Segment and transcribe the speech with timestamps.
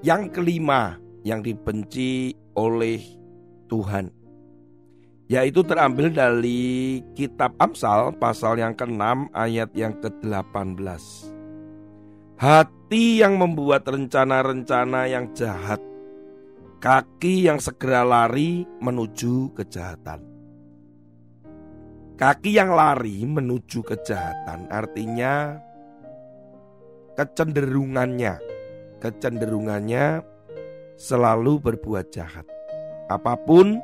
[0.00, 0.96] yang kelima
[1.26, 3.00] yang dibenci oleh
[3.68, 4.10] Tuhan
[5.30, 11.02] Yaitu terambil dari kitab Amsal pasal yang ke-6 ayat yang ke-18
[12.40, 15.78] Hati yang membuat rencana-rencana yang jahat
[16.80, 20.24] Kaki yang segera lari menuju kejahatan.
[22.16, 25.60] Kaki yang lari menuju kejahatan artinya
[27.20, 28.40] kecenderungannya,
[29.00, 30.20] kecenderungannya
[31.00, 32.44] selalu berbuat jahat.
[33.08, 33.80] Apa pun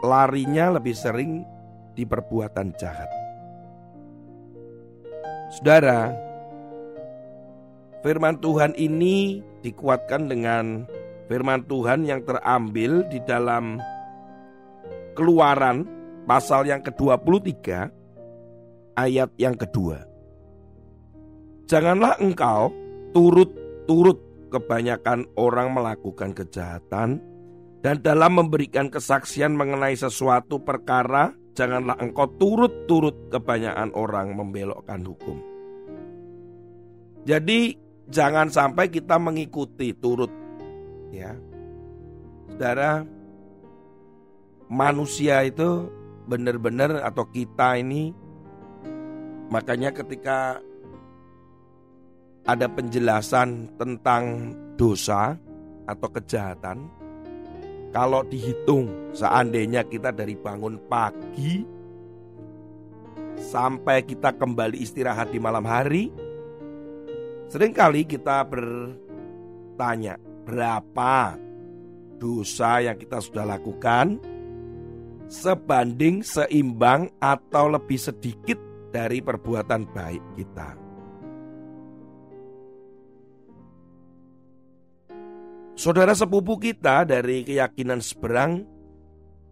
[0.00, 1.44] larinya lebih sering
[1.98, 3.10] di perbuatan jahat.
[5.50, 6.14] Saudara,
[8.06, 10.86] firman Tuhan ini dikuatkan dengan
[11.26, 13.82] firman Tuhan yang terambil di dalam
[15.10, 15.84] Keluaran
[16.24, 17.90] pasal yang ke-23
[18.94, 20.06] ayat yang kedua.
[21.66, 22.72] Janganlah engkau
[23.10, 24.18] turut-turut
[24.50, 27.22] kebanyakan orang melakukan kejahatan
[27.80, 35.38] dan dalam memberikan kesaksian mengenai sesuatu perkara janganlah engkau turut-turut kebanyakan orang membelokkan hukum.
[37.24, 37.76] Jadi
[38.08, 40.32] jangan sampai kita mengikuti turut
[41.12, 41.36] ya.
[42.50, 43.04] Saudara
[44.68, 45.88] manusia itu
[46.28, 48.12] benar-benar atau kita ini
[49.50, 50.62] makanya ketika
[52.46, 55.36] ada penjelasan tentang dosa
[55.84, 56.88] atau kejahatan
[57.90, 61.66] kalau dihitung seandainya kita dari bangun pagi
[63.40, 66.08] sampai kita kembali istirahat di malam hari
[67.50, 71.36] sering kali kita bertanya berapa
[72.20, 74.20] dosa yang kita sudah lakukan
[75.30, 78.58] sebanding, seimbang, atau lebih sedikit
[78.90, 80.89] dari perbuatan baik kita.
[85.80, 88.68] Saudara sepupu kita dari keyakinan seberang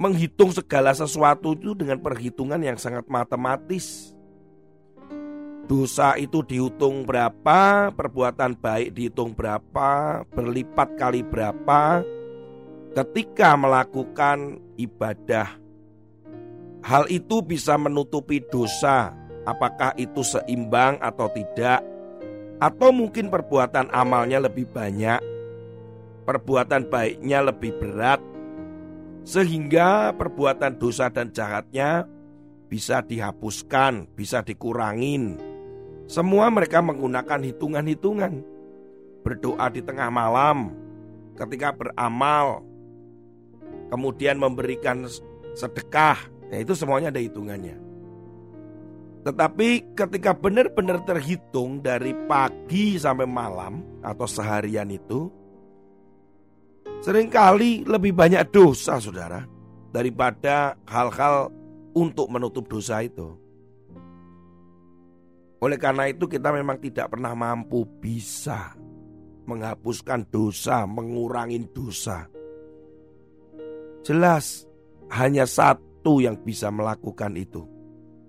[0.00, 4.16] menghitung segala sesuatu itu dengan perhitungan yang sangat matematis.
[5.68, 12.00] Dosa itu dihitung berapa, perbuatan baik dihitung berapa, berlipat kali berapa.
[12.96, 15.60] Ketika melakukan ibadah
[16.84, 19.12] Hal itu bisa menutupi dosa,
[19.44, 21.84] apakah itu seimbang atau tidak,
[22.60, 25.33] atau mungkin perbuatan amalnya lebih banyak,
[26.24, 28.20] perbuatan baiknya lebih berat,
[29.22, 32.08] sehingga perbuatan dosa dan jahatnya
[32.68, 35.38] bisa dihapuskan, bisa dikurangin.
[36.04, 38.44] Semua mereka menggunakan hitungan-hitungan,
[39.24, 40.72] berdoa di tengah malam,
[41.36, 42.60] ketika beramal,
[43.88, 45.08] kemudian memberikan
[45.54, 47.74] sedekah Ya itu semuanya ada hitungannya.
[49.26, 55.32] Tetapi ketika benar-benar terhitung dari pagi sampai malam atau seharian itu
[57.04, 59.44] sering kali lebih banyak dosa saudara
[59.92, 61.52] daripada hal-hal
[61.92, 63.36] untuk menutup dosa itu.
[65.60, 68.72] Oleh karena itu kita memang tidak pernah mampu bisa
[69.44, 72.24] menghapuskan dosa, mengurangi dosa.
[74.04, 74.64] Jelas
[75.12, 77.64] hanya satu yang bisa melakukan itu,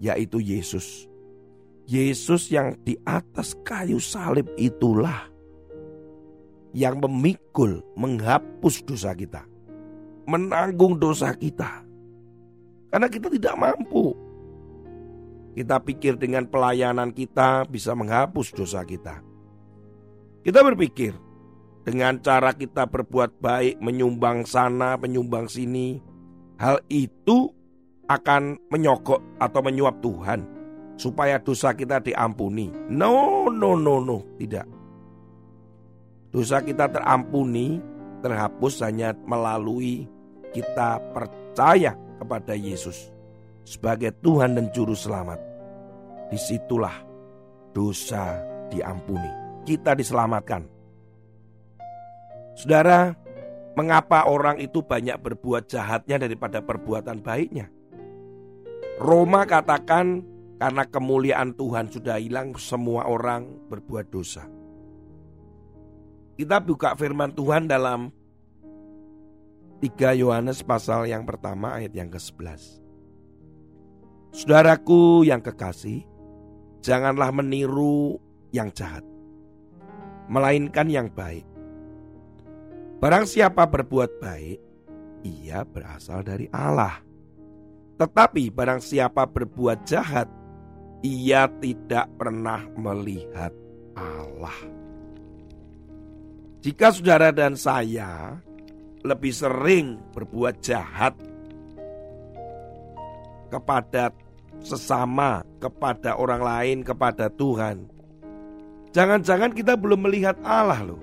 [0.00, 1.08] yaitu Yesus.
[1.88, 5.31] Yesus yang di atas kayu salib itulah
[6.72, 9.44] yang memikul, menghapus dosa kita,
[10.28, 11.84] menanggung dosa kita,
[12.92, 14.12] karena kita tidak mampu.
[15.52, 19.20] Kita pikir dengan pelayanan kita bisa menghapus dosa kita.
[20.40, 21.12] Kita berpikir
[21.84, 26.00] dengan cara kita berbuat baik, menyumbang sana, menyumbang sini,
[26.56, 27.52] hal itu
[28.08, 30.40] akan menyogok atau menyuap Tuhan
[31.00, 32.68] supaya dosa kita diampuni.
[32.92, 34.68] No, no, no, no, tidak.
[36.32, 37.76] Dosa kita terampuni,
[38.24, 40.08] terhapus hanya melalui
[40.56, 43.12] kita percaya kepada Yesus
[43.68, 45.36] sebagai Tuhan dan Juru Selamat.
[46.32, 46.96] Di situlah
[47.76, 48.40] dosa
[48.72, 49.28] diampuni.
[49.68, 50.64] Kita diselamatkan.
[52.56, 53.12] Saudara,
[53.76, 57.68] mengapa orang itu banyak berbuat jahatnya daripada perbuatan baiknya?
[58.96, 60.24] Roma katakan
[60.56, 64.61] karena kemuliaan Tuhan sudah hilang semua orang berbuat dosa.
[66.32, 68.08] Kita buka firman Tuhan dalam
[69.82, 72.80] 3 Yohanes pasal yang pertama ayat yang ke-11.
[74.32, 76.08] Saudaraku yang kekasih,
[76.80, 78.16] janganlah meniru
[78.48, 79.04] yang jahat,
[80.30, 81.44] melainkan yang baik.
[82.96, 84.58] Barang siapa berbuat baik,
[85.28, 87.02] ia berasal dari Allah.
[88.00, 90.32] Tetapi barang siapa berbuat jahat,
[91.04, 93.52] ia tidak pernah melihat
[93.92, 94.81] Allah.
[96.62, 98.38] Jika saudara dan saya
[99.02, 101.10] lebih sering berbuat jahat
[103.50, 104.14] kepada
[104.62, 107.90] sesama, kepada orang lain, kepada Tuhan,
[108.94, 111.02] jangan-jangan kita belum melihat Allah loh.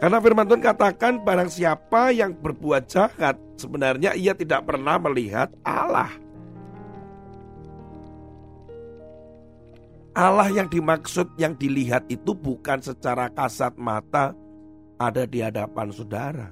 [0.00, 6.23] Karena firman Tuhan katakan barang siapa yang berbuat jahat sebenarnya ia tidak pernah melihat Allah.
[10.14, 14.30] Allah yang dimaksud yang dilihat itu bukan secara kasat mata
[14.94, 16.48] ada di hadapan saudara.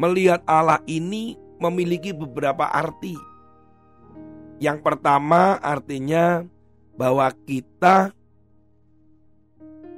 [0.00, 3.12] Melihat Allah ini memiliki beberapa arti.
[4.56, 6.40] Yang pertama artinya
[6.96, 8.16] bahwa kita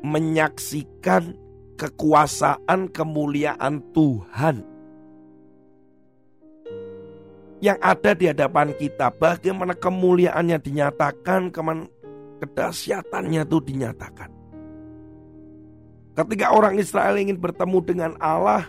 [0.02, 1.38] menyaksikan
[1.78, 4.66] kekuasaan kemuliaan Tuhan
[7.62, 9.14] yang ada di hadapan kita.
[9.14, 11.54] Bagaimana kemuliaannya dinyatakan,
[12.42, 14.30] kedahsyatannya itu dinyatakan.
[16.12, 18.66] Ketika orang Israel ingin bertemu dengan Allah,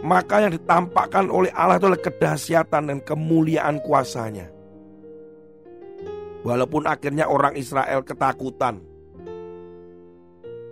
[0.00, 4.46] maka yang ditampakkan oleh Allah itu adalah kedahsyatan dan kemuliaan kuasanya.
[6.46, 8.80] Walaupun akhirnya orang Israel ketakutan,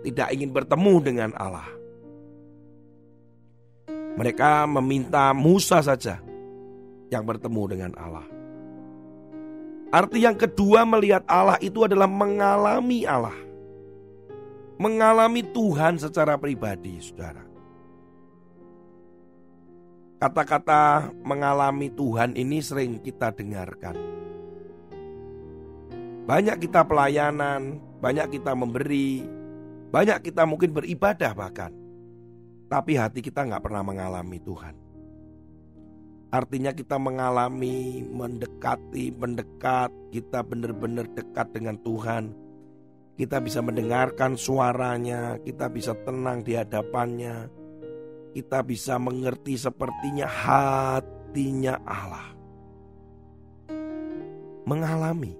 [0.07, 1.67] tidak ingin bertemu dengan Allah.
[4.17, 6.17] Mereka meminta Musa saja
[7.13, 8.36] yang bertemu dengan Allah.
[9.87, 13.35] Arti yang kedua melihat Allah itu adalah mengalami Allah.
[14.77, 17.47] Mengalami Tuhan secara pribadi, saudara.
[20.17, 23.95] Kata-kata mengalami Tuhan ini sering kita dengarkan.
[26.27, 29.23] Banyak kita pelayanan, banyak kita memberi,
[29.87, 31.71] banyak kita mungkin beribadah bahkan.
[32.67, 34.86] Tapi hati kita nggak pernah mengalami Tuhan.
[36.27, 42.35] Artinya kita mengalami, mendekati, mendekat, kita benar-benar dekat dengan Tuhan.
[43.15, 47.47] Kita bisa mendengarkan suaranya, kita bisa tenang di hadapannya.
[48.35, 52.27] Kita bisa mengerti sepertinya hatinya Allah.
[54.67, 55.33] Mengalami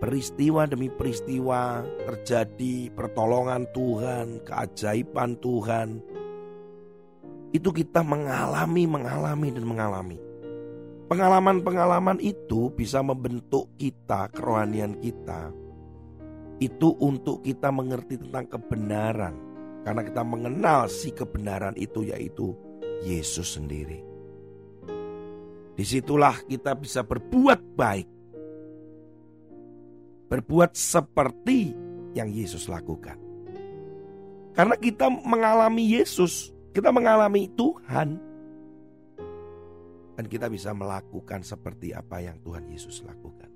[0.00, 6.00] peristiwa demi peristiwa terjadi pertolongan Tuhan, keajaiban Tuhan,
[7.52, 10.18] itu kita mengalami, mengalami, dan mengalami.
[11.08, 15.48] Pengalaman-pengalaman itu bisa membentuk kita, kerohanian kita.
[16.60, 19.34] Itu untuk kita mengerti tentang kebenaran.
[19.88, 22.52] Karena kita mengenal si kebenaran itu yaitu
[23.00, 24.04] Yesus sendiri.
[25.72, 28.08] Di situlah kita bisa berbuat baik.
[30.28, 31.72] Berbuat seperti
[32.12, 33.16] yang Yesus lakukan.
[34.52, 38.08] Karena kita mengalami Yesus, kita mengalami Tuhan.
[40.14, 43.50] Dan kita bisa melakukan seperti apa yang Tuhan Yesus lakukan.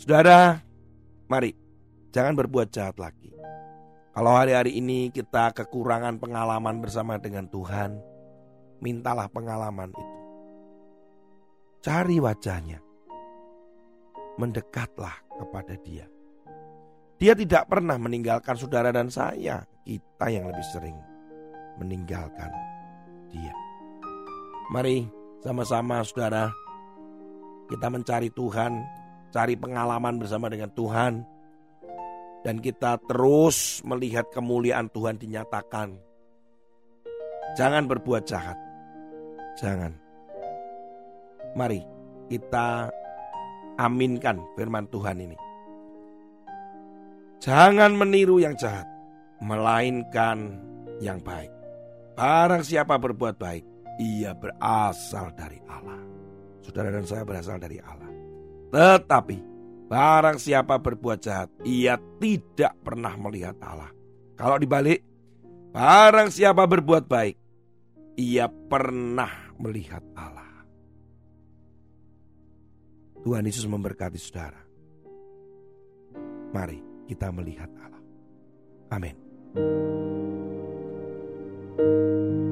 [0.00, 0.56] Saudara,
[1.28, 1.52] mari
[2.08, 3.36] jangan berbuat jahat lagi.
[4.16, 8.00] Kalau hari-hari ini kita kekurangan pengalaman bersama dengan Tuhan,
[8.80, 10.18] mintalah pengalaman itu.
[11.84, 12.80] Cari wajahnya.
[14.40, 16.08] Mendekatlah kepada dia.
[17.20, 21.09] Dia tidak pernah meninggalkan saudara dan saya, kita yang lebih sering
[21.80, 22.52] meninggalkan
[23.32, 23.54] dia.
[24.70, 25.08] Mari
[25.40, 26.52] sama-sama saudara
[27.66, 28.72] kita mencari Tuhan,
[29.32, 31.24] cari pengalaman bersama dengan Tuhan
[32.44, 35.96] dan kita terus melihat kemuliaan Tuhan dinyatakan.
[37.58, 38.58] Jangan berbuat jahat.
[39.58, 39.92] Jangan.
[41.58, 41.82] Mari
[42.30, 42.90] kita
[43.74, 45.36] aminkan firman Tuhan ini.
[47.40, 48.84] Jangan meniru yang jahat,
[49.40, 50.60] melainkan
[51.00, 51.59] yang baik.
[52.20, 53.64] Barang siapa berbuat baik,
[53.96, 55.96] ia berasal dari Allah.
[56.60, 58.12] Saudara dan saya berasal dari Allah.
[58.68, 59.38] Tetapi
[59.88, 63.88] barang siapa berbuat jahat, ia tidak pernah melihat Allah.
[64.36, 65.00] Kalau dibalik,
[65.72, 67.36] barang siapa berbuat baik,
[68.20, 70.68] ia pernah melihat Allah.
[73.24, 74.60] Tuhan Yesus memberkati saudara.
[76.52, 78.04] Mari kita melihat Allah.
[78.92, 79.16] Amin.
[81.80, 82.49] Música